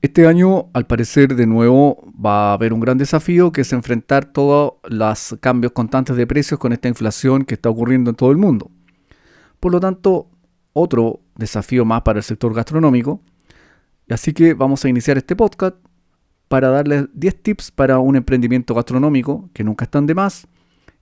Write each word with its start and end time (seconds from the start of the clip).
Este 0.00 0.28
año, 0.28 0.70
al 0.74 0.86
parecer, 0.86 1.34
de 1.34 1.46
nuevo 1.48 2.12
va 2.14 2.50
a 2.50 2.52
haber 2.52 2.72
un 2.72 2.78
gran 2.78 2.98
desafío 2.98 3.50
que 3.50 3.62
es 3.62 3.72
enfrentar 3.72 4.26
todos 4.26 4.74
los 4.84 5.36
cambios 5.40 5.72
constantes 5.72 6.14
de 6.14 6.24
precios 6.24 6.60
con 6.60 6.72
esta 6.72 6.86
inflación 6.86 7.44
que 7.44 7.54
está 7.54 7.68
ocurriendo 7.68 8.10
en 8.10 8.16
todo 8.16 8.30
el 8.30 8.36
mundo. 8.36 8.70
Por 9.58 9.72
lo 9.72 9.80
tanto, 9.80 10.30
otro 10.72 11.20
desafío 11.34 11.84
más 11.84 12.02
para 12.02 12.20
el 12.20 12.22
sector 12.22 12.54
gastronómico. 12.54 13.20
Así 14.08 14.32
que 14.32 14.54
vamos 14.54 14.84
a 14.84 14.88
iniciar 14.88 15.18
este 15.18 15.34
podcast 15.34 15.76
para 16.46 16.68
darles 16.68 17.06
10 17.14 17.42
tips 17.42 17.72
para 17.72 17.98
un 17.98 18.14
emprendimiento 18.14 18.74
gastronómico 18.74 19.50
que 19.52 19.64
nunca 19.64 19.84
están 19.84 20.06
de 20.06 20.14
más. 20.14 20.46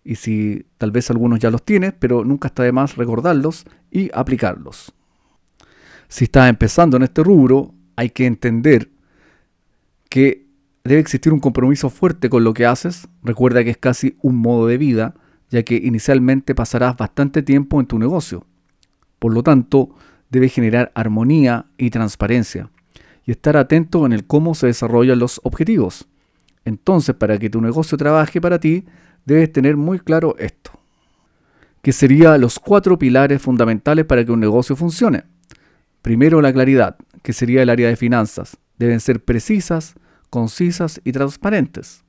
Y 0.04 0.14
si 0.14 0.64
tal 0.78 0.90
vez 0.90 1.10
algunos 1.10 1.38
ya 1.38 1.50
los 1.50 1.62
tienes, 1.62 1.92
pero 1.98 2.24
nunca 2.24 2.48
está 2.48 2.62
de 2.62 2.72
más 2.72 2.96
recordarlos 2.96 3.66
y 3.90 4.10
aplicarlos. 4.14 4.94
Si 6.08 6.24
estás 6.24 6.48
empezando 6.48 6.96
en 6.96 7.02
este 7.02 7.22
rubro, 7.22 7.74
hay 7.96 8.10
que 8.10 8.26
entender 8.26 8.90
que 10.08 10.46
debe 10.84 11.00
existir 11.00 11.32
un 11.32 11.40
compromiso 11.40 11.90
fuerte 11.90 12.30
con 12.30 12.44
lo 12.44 12.54
que 12.54 12.66
haces. 12.66 13.08
Recuerda 13.22 13.64
que 13.64 13.70
es 13.70 13.78
casi 13.78 14.16
un 14.22 14.36
modo 14.36 14.66
de 14.66 14.78
vida, 14.78 15.14
ya 15.50 15.62
que 15.62 15.76
inicialmente 15.76 16.54
pasarás 16.54 16.96
bastante 16.96 17.42
tiempo 17.42 17.80
en 17.80 17.86
tu 17.86 17.98
negocio. 17.98 18.46
Por 19.18 19.32
lo 19.32 19.42
tanto, 19.42 19.94
debe 20.30 20.48
generar 20.48 20.92
armonía 20.94 21.66
y 21.78 21.90
transparencia 21.90 22.70
y 23.24 23.32
estar 23.32 23.56
atento 23.56 24.06
en 24.06 24.12
el 24.12 24.26
cómo 24.26 24.54
se 24.54 24.68
desarrollan 24.68 25.18
los 25.18 25.40
objetivos. 25.42 26.06
Entonces, 26.64 27.14
para 27.14 27.38
que 27.38 27.50
tu 27.50 27.60
negocio 27.60 27.98
trabaje 27.98 28.40
para 28.40 28.60
ti, 28.60 28.84
debes 29.24 29.52
tener 29.52 29.76
muy 29.76 29.98
claro 29.98 30.36
esto, 30.38 30.72
que 31.82 31.92
serían 31.92 32.40
los 32.40 32.58
cuatro 32.58 32.98
pilares 32.98 33.42
fundamentales 33.42 34.04
para 34.04 34.24
que 34.24 34.32
un 34.32 34.40
negocio 34.40 34.76
funcione. 34.76 35.24
Primero, 36.06 36.40
la 36.40 36.52
claridad, 36.52 36.98
que 37.22 37.32
sería 37.32 37.62
el 37.62 37.68
área 37.68 37.88
de 37.88 37.96
finanzas. 37.96 38.58
Deben 38.78 39.00
ser 39.00 39.24
precisas, 39.24 39.96
concisas 40.30 41.00
y 41.02 41.10
transparentes. 41.10 42.04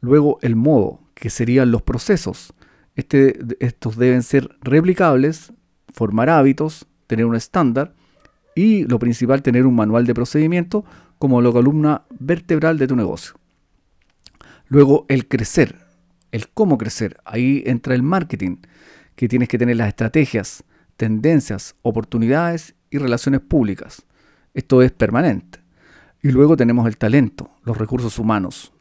Luego, 0.00 0.40
el 0.42 0.56
modo, 0.56 1.00
que 1.14 1.30
serían 1.30 1.70
los 1.70 1.82
procesos. 1.82 2.52
Este, 2.96 3.38
estos 3.60 3.96
deben 3.98 4.24
ser 4.24 4.48
replicables, 4.62 5.52
formar 5.92 6.28
hábitos, 6.28 6.88
tener 7.06 7.24
un 7.26 7.36
estándar 7.36 7.94
y, 8.56 8.82
lo 8.82 8.98
principal, 8.98 9.42
tener 9.42 9.64
un 9.64 9.76
manual 9.76 10.06
de 10.06 10.14
procedimiento 10.14 10.84
como 11.20 11.40
la 11.40 11.52
columna 11.52 12.02
vertebral 12.18 12.78
de 12.78 12.88
tu 12.88 12.96
negocio. 12.96 13.36
Luego, 14.66 15.06
el 15.08 15.28
crecer, 15.28 15.86
el 16.32 16.48
cómo 16.48 16.78
crecer. 16.78 17.18
Ahí 17.24 17.62
entra 17.64 17.94
el 17.94 18.02
marketing, 18.02 18.56
que 19.14 19.28
tienes 19.28 19.48
que 19.48 19.58
tener 19.58 19.76
las 19.76 19.86
estrategias, 19.86 20.64
tendencias, 20.96 21.76
oportunidades 21.82 22.74
y 22.94 22.98
relaciones 22.98 23.40
públicas. 23.40 24.04
Esto 24.54 24.80
es 24.80 24.92
permanente. 24.92 25.58
Y 26.22 26.30
luego 26.30 26.56
tenemos 26.56 26.86
el 26.86 26.96
talento, 26.96 27.50
los 27.64 27.76
recursos 27.76 28.20
humanos, 28.20 28.72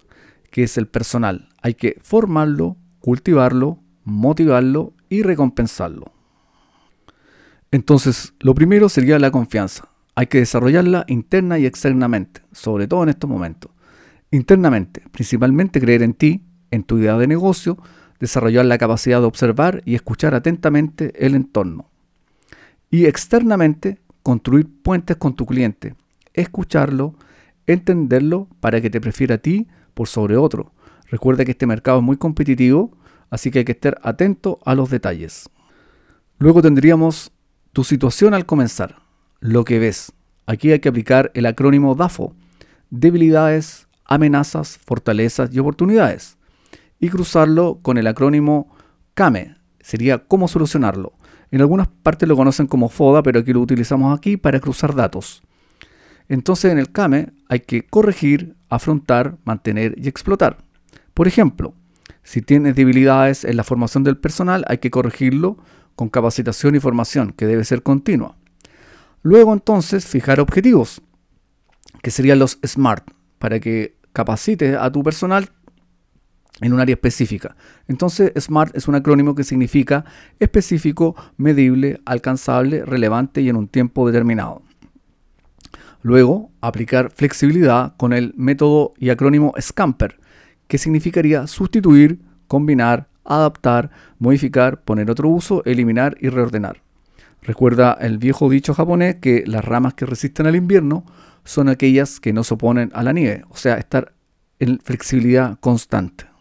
que 0.52 0.64
es 0.64 0.78
el 0.78 0.88
personal. 0.88 1.50
Hay 1.64 1.74
que 1.74 1.98
formarlo, 2.04 2.78
cultivarlo, 3.00 3.80
motivarlo 4.04 4.94
y 5.10 5.24
recompensarlo. 5.24 6.14
Entonces, 7.72 8.36
lo 8.40 8.54
primero 8.54 8.88
sería 8.88 9.18
la 9.18 9.32
confianza. 9.32 9.90
Hay 10.14 10.28
que 10.28 10.38
desarrollarla 10.38 11.06
interna 11.08 11.58
y 11.58 11.66
externamente, 11.66 12.42
sobre 12.52 12.88
todo 12.88 13.02
en 13.02 13.10
estos 13.10 13.28
momentos. 13.28 13.72
Internamente, 14.30 15.02
principalmente 15.12 15.82
creer 15.82 16.04
en 16.04 16.14
ti, 16.14 16.44
en 16.70 16.84
tu 16.84 17.00
idea 17.00 17.18
de 17.18 17.26
negocio, 17.26 17.80
desarrollar 18.20 18.66
la 18.66 18.78
capacidad 18.78 19.22
de 19.22 19.26
observar 19.26 19.82
y 19.86 19.96
escuchar 19.96 20.36
atentamente 20.36 21.26
el 21.26 21.34
entorno. 21.34 21.90
Y 22.94 23.08
externamente, 23.08 24.03
construir 24.24 24.68
puentes 24.82 25.18
con 25.18 25.36
tu 25.36 25.46
cliente, 25.46 25.96
escucharlo, 26.34 27.16
entenderlo 27.68 28.48
para 28.60 28.82
que 28.82 28.90
te 28.90 29.02
prefiera 29.02 29.36
a 29.36 29.40
ti 29.40 29.68
por 29.94 30.08
sobre 30.08 30.38
otro. 30.38 30.72
Recuerda 31.10 31.46
que 31.46 31.52
este 31.52 31.68
mercado 31.68 32.00
es 32.00 32.04
muy 32.04 32.18
competitivo, 32.18 32.98
así 33.30 33.52
que 33.52 33.60
hay 33.60 33.66
que 33.66 33.74
estar 33.74 34.00
atento 34.02 34.60
a 34.66 34.74
los 34.74 34.90
detalles. 34.90 35.50
Luego 36.40 36.62
tendríamos 36.62 37.32
tu 37.74 37.84
situación 37.84 38.34
al 38.34 38.46
comenzar, 38.46 39.02
lo 39.40 39.66
que 39.66 39.80
ves. 39.80 40.14
Aquí 40.46 40.72
hay 40.72 40.80
que 40.80 40.90
aplicar 40.90 41.32
el 41.34 41.46
acrónimo 41.46 41.96
DAFO, 41.96 42.34
debilidades, 42.90 43.88
amenazas, 44.06 44.78
fortalezas 44.78 45.54
y 45.54 45.60
oportunidades, 45.60 46.38
y 47.00 47.10
cruzarlo 47.10 47.80
con 47.82 47.98
el 47.98 48.08
acrónimo 48.08 48.76
CAME, 49.14 49.56
sería 49.82 50.20
cómo 50.20 50.48
solucionarlo. 50.48 51.14
En 51.54 51.62
algunas 51.62 51.88
partes 51.88 52.28
lo 52.28 52.36
conocen 52.36 52.66
como 52.66 52.90
FODA, 52.90 53.22
pero 53.22 53.42
aquí 53.42 53.54
lo 53.54 53.62
utilizamos 53.62 54.18
aquí 54.18 54.38
para 54.38 54.60
cruzar 54.60 54.96
datos. 54.96 55.44
Entonces 56.28 56.72
en 56.72 56.80
el 56.80 56.92
CAME 56.92 57.32
hay 57.48 57.60
que 57.60 57.86
corregir, 57.86 58.56
afrontar, 58.70 59.38
mantener 59.46 59.94
y 59.96 60.08
explotar. 60.08 60.58
Por 61.14 61.28
ejemplo, 61.28 61.76
si 62.24 62.42
tienes 62.42 62.76
debilidades 62.76 63.46
en 63.46 63.56
la 63.56 63.64
formación 63.64 64.04
del 64.04 64.18
personal, 64.18 64.66
hay 64.68 64.80
que 64.80 64.90
corregirlo 64.90 65.60
con 65.96 66.10
capacitación 66.10 66.74
y 66.74 66.80
formación, 66.80 67.34
que 67.34 67.46
debe 67.46 67.66
ser 67.66 67.84
continua. 67.84 68.36
Luego 69.22 69.54
entonces 69.54 70.08
fijar 70.08 70.40
objetivos, 70.40 71.04
que 72.02 72.10
serían 72.10 72.40
los 72.40 72.58
SMART, 72.66 73.08
para 73.38 73.60
que 73.60 74.00
capacites 74.12 74.76
a 74.76 74.92
tu 74.92 75.04
personal 75.04 75.50
en 76.62 76.74
un 76.74 76.80
área 76.80 76.94
específica. 76.94 77.56
Entonces, 77.88 78.32
SMART 78.40 78.76
es 78.76 78.88
un 78.88 78.96
acrónimo 78.96 79.36
que 79.36 79.44
significa 79.44 80.06
específico, 80.40 81.16
medible, 81.38 82.00
alcanzable, 82.06 82.86
relevante 82.86 83.42
y 83.42 83.50
en 83.50 83.56
un 83.56 83.68
tiempo 83.68 84.06
determinado. 84.08 84.62
Luego, 86.02 86.52
aplicar 86.62 87.12
flexibilidad 87.12 87.96
con 87.98 88.14
el 88.14 88.34
método 88.36 88.94
y 88.98 89.10
acrónimo 89.10 89.54
SCAMPER, 89.60 90.20
que 90.68 90.78
significaría 90.78 91.48
sustituir, 91.48 92.20
combinar, 92.48 93.08
adaptar, 93.24 93.90
modificar, 94.20 94.84
poner 94.84 95.10
otro 95.10 95.30
uso, 95.30 95.64
eliminar 95.66 96.18
y 96.20 96.30
reordenar. 96.30 96.82
Recuerda 97.42 97.98
el 98.00 98.18
viejo 98.18 98.50
dicho 98.50 98.74
japonés 98.74 99.16
que 99.16 99.44
las 99.46 99.64
ramas 99.64 99.94
que 99.94 100.06
resisten 100.06 100.46
al 100.46 100.56
invierno 100.56 101.06
son 101.44 101.68
aquellas 101.70 102.20
que 102.20 102.34
no 102.34 102.44
se 102.44 102.54
oponen 102.54 102.92
a 102.94 103.04
la 103.04 103.14
nieve, 103.14 103.44
o 103.50 103.58
sea, 103.58 103.76
estar 103.76 104.14
en 104.60 104.80
flexibilidad 104.80 105.58
constante. 105.60 106.33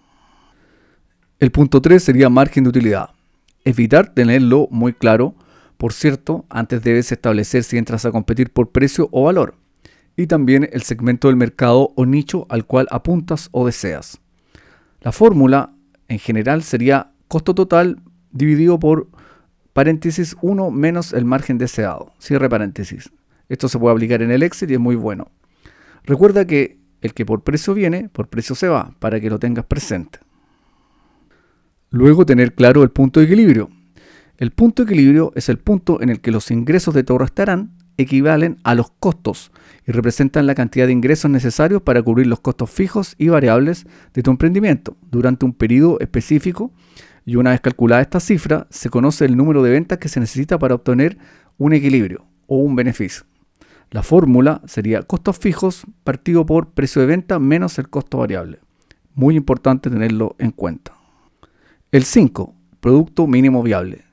El 1.43 1.51
punto 1.51 1.83
3 1.83 2.01
sería 2.01 2.29
margen 2.29 2.63
de 2.63 2.71
utilidad. 2.71 3.11
Evitar 3.65 4.15
tenerlo 4.15 4.69
muy 4.71 4.93
claro. 4.93 5.35
Por 5.77 5.93
cierto, 5.93 6.47
antes 6.49 6.85
debes 6.85 7.11
establecer 7.11 7.65
si 7.65 7.79
entras 7.79 8.05
a 8.05 8.13
competir 8.13 8.53
por 8.53 8.71
precio 8.71 9.09
o 9.11 9.25
valor. 9.25 9.57
Y 10.17 10.29
también 10.29 10.69
el 10.73 10.83
segmento 10.83 11.27
del 11.27 11.37
mercado 11.37 11.93
o 11.97 12.07
nicho 12.07 12.47
al 12.49 12.65
cual 12.65 12.87
apuntas 12.93 13.49
o 13.51 13.67
deseas. 13.67 14.21
La 15.01 15.11
fórmula 15.11 15.75
en 16.07 16.21
general 16.21 16.63
sería 16.63 17.11
costo 17.27 17.57
total 17.57 18.01
dividido 18.31 18.79
por 18.79 19.09
paréntesis 19.73 20.37
1 20.43 20.71
menos 20.71 21.13
el 21.13 21.25
margen 21.25 21.59
deseado. 21.59 22.13
Cierre 22.21 22.49
paréntesis. 22.49 23.11
Esto 23.49 23.69
se 23.69 23.81
puede 23.81 23.95
aplicar 23.95 24.23
en 24.23 24.31
el 24.31 24.45
Excel 24.45 24.71
y 24.71 24.75
es 24.75 24.81
muy 24.81 24.95
bueno. 24.95 25.33
Recuerda 26.05 26.47
que 26.47 26.79
el 27.01 27.15
que 27.15 27.27
por 27.27 27.43
precio 27.43 27.75
viene, 27.75 28.09
por 28.11 28.29
precio 28.29 28.55
se 28.55 28.69
va, 28.69 28.95
para 29.01 29.19
que 29.19 29.29
lo 29.29 29.41
tengas 29.41 29.65
presente. 29.65 30.21
Luego 31.93 32.25
tener 32.25 32.55
claro 32.55 32.83
el 32.85 32.91
punto 32.91 33.21
de 33.21 33.27
equilibrio. 33.27 33.69
El 34.39 34.51
punto 34.51 34.83
de 34.83 34.91
equilibrio 34.91 35.31
es 35.35 35.51
el 35.51 35.59
punto 35.59 36.01
en 36.01 36.09
el 36.09 36.23
que 36.23 36.31
los 36.31 36.51
ingresos 36.51 36.95
de 36.95 37.05
tu 37.05 37.19
restaurante 37.19 37.71
equivalen 37.99 38.57
a 38.65 38.75
los 38.75 38.91
costos 38.93 39.53
y 39.87 39.93
representan 39.93 40.47
la 40.47 40.55
cantidad 40.55 40.87
de 40.87 40.95
ingresos 40.95 41.31
necesarios 41.31 41.83
para 41.83 42.03
cubrir 42.03 42.29
los 42.29 42.41
costos 42.41 42.71
fijos 42.71 43.15
y 43.19 43.29
variables 43.29 43.87
de 44.15 44.23
tu 44.23 44.31
emprendimiento 44.31 44.97
durante 45.11 45.45
un 45.45 45.53
periodo 45.53 46.01
específico 46.01 46.73
y 47.27 47.37
una 47.37 47.51
vez 47.51 47.61
calculada 47.61 48.01
esta 48.01 48.21
cifra 48.21 48.67
se 48.71 48.89
conoce 48.89 49.27
el 49.27 49.37
número 49.37 49.63
de 49.63 49.73
ventas 49.73 49.99
que 49.99 50.09
se 50.09 50.19
necesita 50.19 50.59
para 50.59 50.75
obtener 50.75 51.19
un 51.59 51.75
equilibrio 51.75 52.25
o 52.47 52.57
un 52.57 52.75
beneficio. 52.75 53.25
La 53.91 54.03
fórmula 54.03 54.63
sería 54.65 55.03
costos 55.03 55.39
fijos 55.39 55.85
partido 56.05 56.47
por 56.47 56.71
precio 56.71 57.03
de 57.03 57.09
venta 57.09 57.39
menos 57.39 57.79
el 57.79 57.91
costo 57.91 58.17
variable. 58.17 58.61
Muy 59.15 59.37
importante 59.37 59.91
tenerlo 59.91 60.37
en 60.39 60.53
cuenta. 60.53 61.02
El 61.93 62.05
5. 62.05 62.55
Producto 62.81 63.27
mínimo 63.27 63.63
viable. 63.63 64.07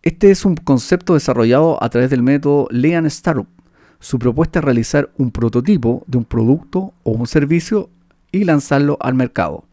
Este 0.00 0.30
es 0.30 0.46
un 0.46 0.56
concepto 0.56 1.12
desarrollado 1.12 1.76
a 1.84 1.90
través 1.90 2.08
del 2.08 2.22
método 2.22 2.66
Lean 2.70 3.04
Startup. 3.04 3.46
Su 4.00 4.18
propuesta 4.18 4.58
es 4.58 4.64
realizar 4.64 5.10
un 5.18 5.32
prototipo 5.32 6.02
de 6.06 6.16
un 6.16 6.24
producto 6.24 6.94
o 7.02 7.10
un 7.10 7.26
servicio 7.26 7.90
y 8.30 8.44
lanzarlo 8.44 8.96
al 9.02 9.12
mercado. 9.12 9.66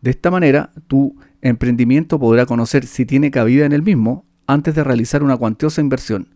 De 0.00 0.12
esta 0.12 0.30
manera, 0.30 0.70
tu 0.86 1.14
emprendimiento 1.42 2.18
podrá 2.18 2.46
conocer 2.46 2.86
si 2.86 3.04
tiene 3.04 3.30
cabida 3.30 3.66
en 3.66 3.72
el 3.72 3.82
mismo 3.82 4.24
antes 4.46 4.74
de 4.74 4.82
realizar 4.82 5.22
una 5.22 5.36
cuantiosa 5.36 5.82
inversión. 5.82 6.28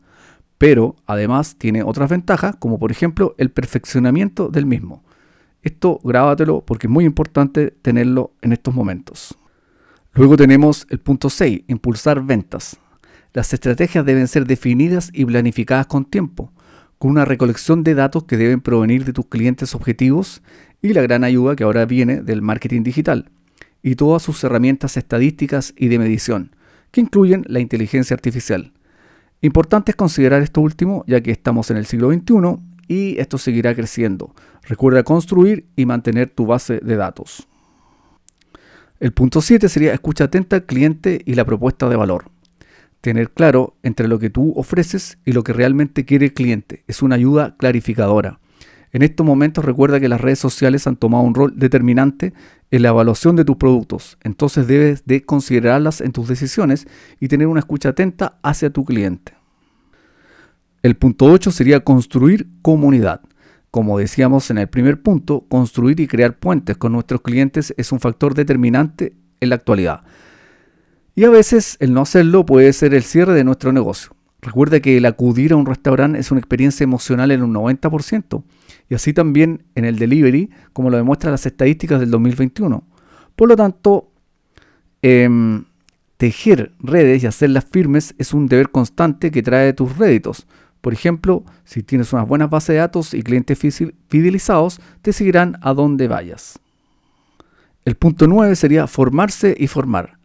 Pero 0.59 0.97
además 1.07 1.57
tiene 1.57 1.83
otras 1.83 2.11
ventajas, 2.11 2.57
como 2.57 2.79
por 2.79 2.91
ejemplo 2.91 3.35
el 3.39 3.51
perfeccionamiento 3.51 4.51
del 4.51 4.67
mismo. 4.67 5.03
Esto 5.63 5.99
grábatelo 6.05 6.61
porque 6.61 6.89
es 6.89 6.91
muy 6.91 7.07
importante 7.07 7.71
tenerlo 7.71 8.33
en 8.43 8.53
estos 8.53 8.75
momentos. 8.75 9.39
Luego 10.17 10.37
tenemos 10.37 10.87
el 10.91 11.01
punto 11.01 11.29
6, 11.29 11.63
impulsar 11.67 12.23
ventas. 12.23 12.77
Las 13.33 13.53
estrategias 13.53 14.07
deben 14.07 14.29
ser 14.29 14.47
definidas 14.47 15.11
y 15.13 15.25
planificadas 15.25 15.87
con 15.87 16.05
tiempo. 16.05 16.53
con 16.99 17.11
una 17.11 17.25
recolección 17.25 17.83
de 17.83 17.95
datos 17.95 18.25
que 18.25 18.37
deben 18.37 18.61
provenir 18.61 19.05
de 19.05 19.13
tus 19.13 19.27
clientes 19.27 19.75
objetivos 19.75 20.43
y 20.81 20.95
la 20.95 21.03
gran 21.03 21.25
ayuda 21.25 21.57
que 21.57 21.65
ahora 21.65 21.85
viene 21.85 22.23
del 22.23 22.41
marketing 22.41 22.83
digital 22.83 23.31
y 23.83 23.97
todas 23.97 24.23
sus 24.23 24.43
herramientas 24.45 24.97
estadísticas 24.97 25.75
y 25.77 25.89
de 25.89 25.99
medición, 25.99 26.57
que 26.93 27.03
incluyen 27.03 27.45
la 27.49 27.59
inteligencia 27.59 28.15
artificial. 28.15 28.73
Importante 29.43 29.91
es 29.91 29.97
considerar 29.97 30.41
esto 30.41 30.61
último 30.61 31.05
ya 31.07 31.21
que 31.21 31.33
estamos 31.33 31.71
en 31.71 31.77
el 31.77 31.85
siglo 31.85 32.11
XXI 32.11 32.59
y 32.87 33.19
esto 33.21 33.37
seguirá 33.37 33.75
creciendo. 33.75 34.33
Recuerda 34.63 35.03
construir 35.03 35.67
y 35.77 35.85
mantener 35.85 36.31
tu 36.31 36.47
base 36.47 36.79
de 36.79 36.97
datos. 36.97 37.49
El 39.05 39.13
punto 39.13 39.43
7 39.43 39.69
sería 39.69 39.93
escucha 39.93 40.25
atenta 40.25 40.57
al 40.57 40.65
cliente 40.65 41.21
y 41.27 41.35
la 41.35 41.45
propuesta 41.45 41.91
de 41.91 41.97
valor. 41.97 42.31
Tener 43.03 43.33
claro 43.33 43.77
entre 43.83 44.09
lo 44.09 44.19
que 44.19 44.31
tú 44.31 44.55
ofreces 44.57 45.19
y 45.27 45.33
lo 45.33 45.45
que 45.45 45.53
realmente 45.53 46.07
quiere 46.07 46.25
el 46.25 46.33
cliente 46.33 46.85
es 46.89 47.03
una 47.03 47.17
ayuda 47.17 47.55
clarificadora. 47.59 48.41
En 48.93 49.03
estos 49.03 49.27
momentos 49.27 49.63
recuerda 49.63 50.01
que 50.01 50.09
las 50.09 50.23
redes 50.23 50.39
sociales 50.39 50.87
han 50.87 50.97
tomado 50.97 51.23
un 51.23 51.35
rol 51.35 51.53
determinante 51.55 52.33
en 52.71 52.81
la 52.81 52.89
evaluación 52.89 53.37
de 53.37 53.45
tus 53.45 53.57
productos, 53.57 54.17
entonces 54.23 54.67
debes 54.67 55.05
de 55.05 55.23
considerarlas 55.23 56.01
en 56.01 56.13
tus 56.13 56.27
decisiones 56.27 56.87
y 57.21 57.29
tener 57.29 57.47
una 57.47 57.61
escucha 57.61 57.91
atenta 57.91 58.39
hacia 58.43 58.71
tu 58.71 58.87
cliente. 58.87 59.35
El 60.83 60.97
punto 60.97 61.27
8 61.27 61.51
sería 61.51 61.81
construir 61.81 62.49
comunidad. 62.63 63.21
Como 63.75 63.99
decíamos 63.99 64.53
en 64.53 64.59
el 64.59 64.69
primer 64.69 65.03
punto, 65.03 65.47
construir 65.49 65.99
y 65.99 66.07
crear 66.07 66.39
puentes 66.39 66.77
con 66.77 66.93
nuestros 66.93 67.23
clientes 67.23 67.75
es 67.77 67.91
un 67.91 67.99
factor 67.99 68.33
determinante 68.33 69.17
en 69.41 69.49
la 69.49 69.57
actualidad. 69.57 70.05
Y 71.17 71.25
a 71.25 71.31
veces 71.31 71.77
el 71.81 71.93
no 71.93 72.03
hacerlo 72.03 72.47
puede 72.47 72.73
ser 72.73 72.95
el 72.95 73.03
cierre 73.03 73.35
de 73.35 73.43
nuestro 73.43 73.73
negocio. 73.73 74.15
Recuerda 74.41 74.79
que 74.79 74.99
el 74.99 75.07
acudir 75.07 75.53
a 75.53 75.57
un 75.57 75.67
restaurante 75.67 76.21
es 76.21 76.31
una 76.31 76.39
experiencia 76.39 76.85
emocional 76.85 77.33
en 77.33 77.43
un 77.43 77.53
90%, 77.53 78.45
y 78.89 78.95
así 78.95 79.13
también 79.13 79.65
en 79.75 79.85
el 79.85 79.99
delivery, 79.99 80.51
como 80.73 80.89
lo 80.89 80.97
demuestran 80.97 81.33
las 81.33 81.45
estadísticas 81.45 81.99
del 81.99 82.13
2021. 82.13 82.85
Por 83.35 83.49
lo 83.49 83.57
tanto, 83.57 84.13
em, 85.03 85.65
tejer 86.17 86.71
redes 86.79 87.25
y 87.25 87.27
hacerlas 87.27 87.67
firmes 87.69 88.15
es 88.19 88.35
un 88.35 88.47
deber 88.47 88.71
constante 88.71 89.33
que 89.33 89.43
trae 89.43 89.73
tus 89.73 89.99
réditos. 89.99 90.47
Por 90.85 90.93
ejemplo, 90.93 91.45
si 91.65 91.83
tienes 91.83 92.13
unas 92.13 92.29
buenas 92.29 92.51
bases 92.51 92.75
de 92.75 92.81
datos 92.81 93.15
y 93.15 93.23
clientes 93.23 93.59
fidelizados, 94.09 94.83
te 95.01 95.15
seguirán 95.15 95.57
a 95.63 95.73
donde 95.73 96.09
vayas. 96.09 96.59
El 97.87 97.95
punto 97.95 98.29
9 98.29 98.55
sería 98.55 98.87
formarse 98.87 99.57
y 99.59 99.67
formar. 99.67 100.19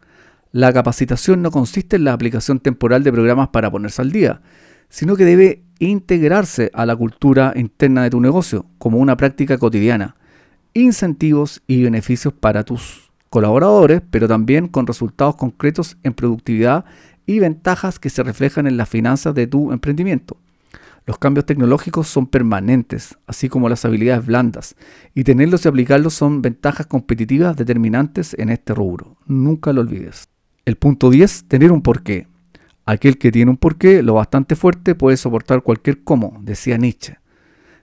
La 0.52 0.70
capacitación 0.70 1.40
no 1.40 1.50
consiste 1.50 1.96
en 1.96 2.04
la 2.04 2.12
aplicación 2.12 2.60
temporal 2.60 3.02
de 3.02 3.10
programas 3.10 3.48
para 3.48 3.70
ponerse 3.70 4.02
al 4.02 4.12
día, 4.12 4.42
sino 4.90 5.16
que 5.16 5.24
debe 5.24 5.62
integrarse 5.78 6.70
a 6.74 6.84
la 6.84 6.94
cultura 6.94 7.54
interna 7.56 8.02
de 8.02 8.10
tu 8.10 8.20
negocio 8.20 8.66
como 8.76 8.98
una 8.98 9.16
práctica 9.16 9.56
cotidiana. 9.56 10.14
Incentivos 10.74 11.62
y 11.68 11.84
beneficios 11.84 12.34
para 12.34 12.64
tus 12.64 13.10
colaboradores, 13.30 14.02
pero 14.10 14.28
también 14.28 14.68
con 14.68 14.86
resultados 14.86 15.36
concretos 15.36 15.96
en 16.02 16.12
productividad 16.12 16.84
y 17.24 17.38
ventajas 17.38 17.98
que 17.98 18.10
se 18.10 18.22
reflejan 18.22 18.66
en 18.66 18.76
las 18.76 18.90
finanzas 18.90 19.34
de 19.34 19.46
tu 19.46 19.72
emprendimiento. 19.72 20.36
Los 21.06 21.18
cambios 21.18 21.46
tecnológicos 21.46 22.08
son 22.08 22.26
permanentes, 22.26 23.18
así 23.26 23.48
como 23.48 23.68
las 23.68 23.84
habilidades 23.84 24.26
blandas, 24.26 24.76
y 25.14 25.24
tenerlos 25.24 25.64
y 25.64 25.68
aplicarlos 25.68 26.14
son 26.14 26.42
ventajas 26.42 26.86
competitivas 26.86 27.56
determinantes 27.56 28.34
en 28.38 28.50
este 28.50 28.74
rubro. 28.74 29.16
Nunca 29.26 29.72
lo 29.72 29.80
olvides. 29.80 30.28
El 30.64 30.76
punto 30.76 31.10
10, 31.10 31.44
tener 31.48 31.72
un 31.72 31.82
porqué. 31.82 32.28
Aquel 32.86 33.18
que 33.18 33.32
tiene 33.32 33.50
un 33.50 33.56
porqué 33.56 34.02
lo 34.02 34.14
bastante 34.14 34.56
fuerte 34.56 34.94
puede 34.94 35.16
soportar 35.16 35.62
cualquier 35.62 36.02
cómo, 36.04 36.38
decía 36.42 36.76
Nietzsche. 36.76 37.18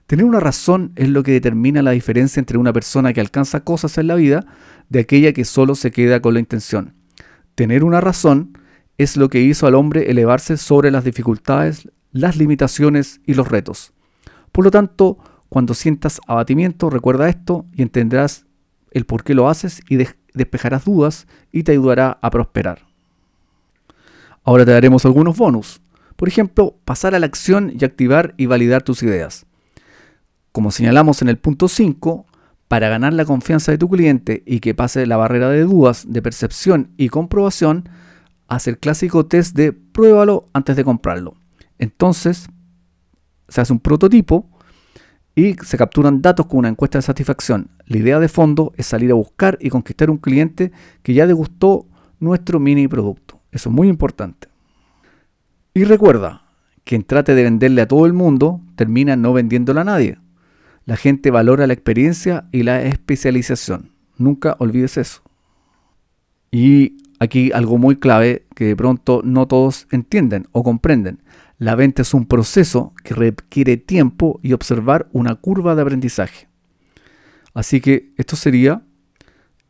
Tener 0.06 0.24
una 0.24 0.40
razón 0.40 0.92
es 0.96 1.08
lo 1.10 1.22
que 1.22 1.32
determina 1.32 1.82
la 1.82 1.90
diferencia 1.90 2.40
entre 2.40 2.56
una 2.56 2.72
persona 2.72 3.12
que 3.12 3.20
alcanza 3.20 3.60
cosas 3.60 3.98
en 3.98 4.06
la 4.06 4.14
vida 4.14 4.46
de 4.88 5.00
aquella 5.00 5.34
que 5.34 5.44
solo 5.44 5.74
se 5.74 5.90
queda 5.90 6.20
con 6.20 6.34
la 6.34 6.40
intención. 6.40 6.94
Tener 7.54 7.84
una 7.84 8.00
razón 8.00 8.56
es 8.96 9.16
lo 9.16 9.28
que 9.28 9.40
hizo 9.40 9.66
al 9.66 9.74
hombre 9.74 10.10
elevarse 10.10 10.56
sobre 10.56 10.90
las 10.90 11.04
dificultades, 11.04 11.88
las 12.12 12.36
limitaciones 12.36 13.20
y 13.26 13.34
los 13.34 13.48
retos. 13.48 13.92
Por 14.52 14.64
lo 14.64 14.70
tanto, 14.70 15.18
cuando 15.48 15.74
sientas 15.74 16.20
abatimiento, 16.26 16.90
recuerda 16.90 17.28
esto 17.28 17.66
y 17.72 17.82
entenderás 17.82 18.46
el 18.90 19.06
por 19.06 19.24
qué 19.24 19.34
lo 19.34 19.48
haces 19.48 19.80
y 19.88 19.98
despejarás 20.34 20.84
dudas 20.84 21.26
y 21.52 21.62
te 21.62 21.72
ayudará 21.72 22.18
a 22.20 22.30
prosperar. 22.30 22.86
Ahora 24.44 24.64
te 24.64 24.72
daremos 24.72 25.04
algunos 25.04 25.36
bonus. 25.36 25.80
Por 26.16 26.28
ejemplo, 26.28 26.76
pasar 26.84 27.14
a 27.14 27.18
la 27.18 27.26
acción 27.26 27.72
y 27.78 27.84
activar 27.84 28.34
y 28.36 28.46
validar 28.46 28.82
tus 28.82 29.02
ideas. 29.02 29.46
Como 30.52 30.70
señalamos 30.70 31.22
en 31.22 31.28
el 31.28 31.38
punto 31.38 31.68
5, 31.68 32.26
para 32.68 32.88
ganar 32.90 33.14
la 33.14 33.24
confianza 33.24 33.72
de 33.72 33.78
tu 33.78 33.88
cliente 33.88 34.42
y 34.46 34.60
que 34.60 34.74
pase 34.74 35.06
la 35.06 35.16
barrera 35.16 35.48
de 35.48 35.62
dudas, 35.62 36.04
de 36.08 36.20
percepción 36.20 36.90
y 36.96 37.08
comprobación, 37.08 37.88
haz 38.46 38.68
el 38.68 38.78
clásico 38.78 39.26
test 39.26 39.56
de 39.56 39.72
pruébalo 39.72 40.46
antes 40.52 40.76
de 40.76 40.84
comprarlo. 40.84 41.37
Entonces, 41.78 42.48
se 43.48 43.60
hace 43.60 43.72
un 43.72 43.80
prototipo 43.80 44.48
y 45.34 45.54
se 45.54 45.78
capturan 45.78 46.20
datos 46.20 46.46
con 46.46 46.58
una 46.58 46.68
encuesta 46.68 46.98
de 46.98 47.02
satisfacción. 47.02 47.70
La 47.86 47.98
idea 47.98 48.18
de 48.18 48.28
fondo 48.28 48.72
es 48.76 48.86
salir 48.86 49.10
a 49.10 49.14
buscar 49.14 49.56
y 49.60 49.70
conquistar 49.70 50.10
un 50.10 50.18
cliente 50.18 50.72
que 51.02 51.14
ya 51.14 51.26
degustó 51.26 51.86
nuestro 52.18 52.58
mini 52.58 52.88
producto. 52.88 53.40
Eso 53.52 53.68
es 53.68 53.74
muy 53.74 53.88
importante. 53.88 54.48
Y 55.74 55.84
recuerda, 55.84 56.42
quien 56.84 57.04
trate 57.04 57.34
de 57.34 57.44
venderle 57.44 57.82
a 57.82 57.88
todo 57.88 58.06
el 58.06 58.12
mundo 58.12 58.60
termina 58.74 59.14
no 59.14 59.32
vendiéndole 59.32 59.80
a 59.80 59.84
nadie. 59.84 60.18
La 60.84 60.96
gente 60.96 61.30
valora 61.30 61.66
la 61.66 61.74
experiencia 61.74 62.48
y 62.50 62.62
la 62.62 62.82
especialización. 62.82 63.92
Nunca 64.16 64.56
olvides 64.58 64.96
eso. 64.96 65.22
Y 66.50 66.96
aquí 67.20 67.52
algo 67.52 67.78
muy 67.78 67.96
clave 67.96 68.46
que 68.54 68.64
de 68.64 68.76
pronto 68.76 69.20
no 69.22 69.46
todos 69.46 69.86
entienden 69.90 70.48
o 70.52 70.62
comprenden. 70.62 71.22
La 71.58 71.74
venta 71.74 72.02
es 72.02 72.14
un 72.14 72.26
proceso 72.26 72.94
que 73.02 73.14
requiere 73.14 73.76
tiempo 73.76 74.38
y 74.42 74.52
observar 74.52 75.08
una 75.12 75.34
curva 75.34 75.74
de 75.74 75.82
aprendizaje. 75.82 76.48
Así 77.52 77.80
que 77.80 78.12
esto 78.16 78.36
sería. 78.36 78.82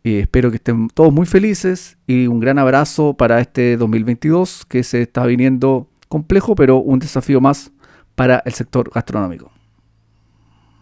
Eh, 0.05 0.21
espero 0.21 0.51
que 0.51 0.57
estén 0.57 0.89
todos 0.89 1.13
muy 1.13 1.27
felices 1.27 1.97
y 2.07 2.27
un 2.27 2.41
gran 2.41 2.59
abrazo 2.59 3.15
para 3.15 3.41
este 3.41 3.77
2022 3.79 4.67
que 4.67 4.85
se 4.85 5.03
está 5.03 5.25
viniendo 5.25 5.89
complejo, 6.09 6.55
pero 6.55 6.77
un 6.77 6.99
desafío 6.99 7.41
más 7.41 7.73
para 8.15 8.43
el 8.45 8.53
sector 8.53 8.91
gastronómico. 8.95 9.51